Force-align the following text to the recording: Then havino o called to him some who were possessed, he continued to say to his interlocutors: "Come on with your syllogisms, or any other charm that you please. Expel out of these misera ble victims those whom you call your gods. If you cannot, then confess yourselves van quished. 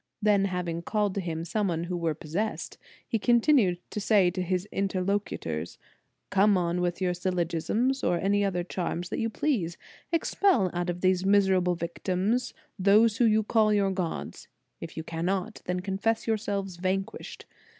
Then 0.19 0.47
havino 0.47 0.79
o 0.79 0.81
called 0.81 1.13
to 1.13 1.21
him 1.21 1.45
some 1.45 1.83
who 1.83 1.95
were 1.95 2.15
possessed, 2.15 2.79
he 3.07 3.19
continued 3.19 3.77
to 3.91 4.01
say 4.01 4.31
to 4.31 4.41
his 4.41 4.67
interlocutors: 4.71 5.77
"Come 6.31 6.57
on 6.57 6.81
with 6.81 6.99
your 7.01 7.13
syllogisms, 7.13 8.03
or 8.03 8.17
any 8.17 8.43
other 8.43 8.63
charm 8.63 9.01
that 9.11 9.19
you 9.19 9.29
please. 9.29 9.77
Expel 10.11 10.71
out 10.73 10.89
of 10.89 11.01
these 11.01 11.23
misera 11.23 11.61
ble 11.63 11.75
victims 11.75 12.55
those 12.79 13.17
whom 13.17 13.31
you 13.31 13.43
call 13.43 13.71
your 13.71 13.91
gods. 13.91 14.47
If 14.79 14.97
you 14.97 15.03
cannot, 15.03 15.61
then 15.65 15.81
confess 15.81 16.25
yourselves 16.25 16.77
van 16.77 17.03
quished. 17.03 17.43